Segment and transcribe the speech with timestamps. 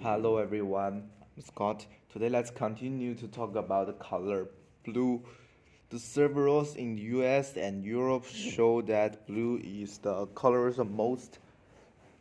[0.00, 1.84] Hello everyone, I'm Scott.
[2.12, 4.46] Today let's continue to talk about the color
[4.84, 5.24] blue.
[5.90, 11.40] The surveys in the US and Europe show that blue is the color most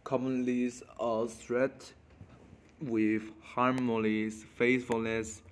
[0.04, 1.94] commonly associated
[2.82, 5.44] with harmony, faithfulness,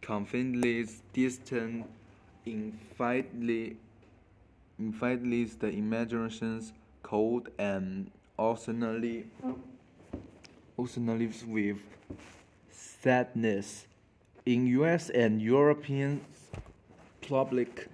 [0.00, 1.88] confidence, distance,
[2.46, 3.78] infinitely,
[4.78, 6.72] infinitely the imaginations,
[7.02, 9.26] cold, and occasionally
[10.76, 11.78] also lives with
[12.70, 13.86] sadness.
[14.44, 16.20] In US and European
[17.28, 17.88] public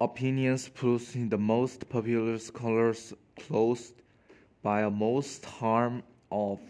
[0.00, 3.92] opinions pushing the most popular colors clothes
[4.62, 6.60] by most harm of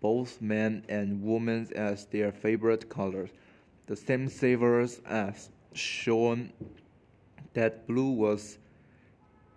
[0.00, 3.30] both men and women as their favorite colors.
[3.86, 6.52] The same savers as shown
[7.52, 8.58] that blue was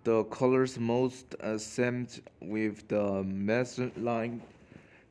[0.04, 4.42] the colors most assembed with the message line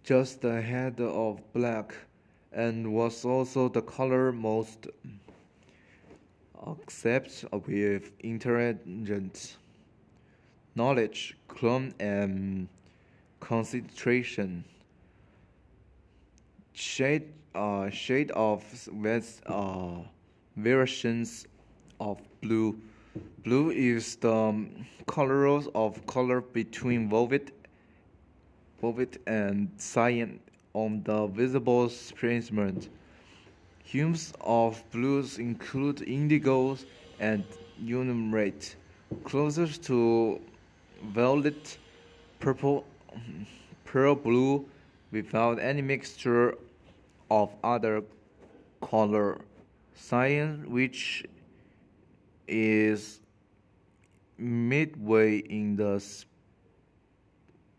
[0.04, 1.96] just ahead of black
[2.52, 4.88] and was also the color most
[6.68, 9.58] accepted with intelligent
[10.76, 12.68] knowledge, calm and
[13.40, 14.64] concentration.
[16.74, 20.02] Shade, uh, shade of with uh,
[20.56, 21.48] variations
[22.00, 22.80] of blue
[23.44, 27.52] Blue is the um, color of color between violet,
[28.82, 30.40] violet and cyan
[30.74, 32.80] on the visible spectrum.
[33.84, 36.86] Hues of blues include indigos
[37.20, 37.44] and
[37.80, 38.62] ultramarine,
[39.24, 40.42] closer to
[41.14, 41.78] violet,
[42.40, 42.84] purple,
[43.86, 44.66] pearl blue,
[45.12, 46.58] without any mixture
[47.30, 48.04] of other
[48.82, 49.40] color.
[49.94, 51.24] Cyan, which
[52.48, 53.20] is
[54.38, 56.04] midway in the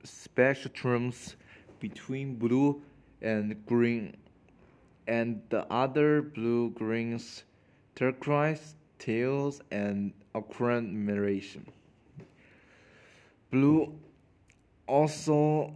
[0.04, 1.34] spectrums
[1.80, 2.80] between blue
[3.22, 4.16] and green
[5.06, 7.44] and the other blue greens
[7.94, 11.66] turquoise teals and aquamarine
[13.50, 13.92] blue
[14.86, 15.72] also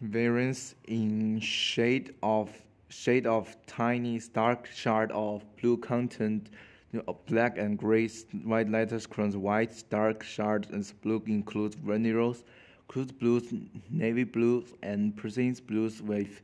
[0.00, 2.50] varies in shade of
[2.88, 6.48] shade of tiny dark shade of blue content
[6.92, 8.08] you know, black and gray
[8.44, 12.44] white letters crowns white dark shards and blue includes veneros
[12.88, 13.52] crude blues
[13.90, 16.40] navy blues and prism blues with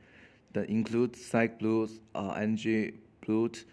[0.53, 2.94] that include sky blues uh, energy
[3.27, 3.65] blues.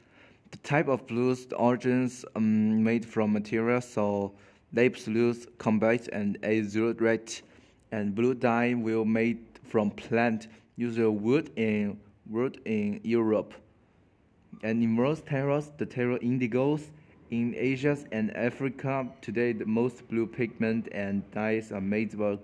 [0.52, 4.34] The type of blues the origins um, made from materials so
[4.74, 7.42] laps blues combined and azurite
[7.92, 12.00] and blue dye will made from plant usually wood in
[12.30, 13.54] wood in Europe
[14.64, 16.90] and in most terras, the terra indigos,
[17.32, 22.38] in Asia and Africa, today the most blue pigment and dyes are made by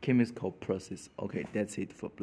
[0.00, 1.10] chemical process.
[1.18, 2.16] Okay, that's it for blue.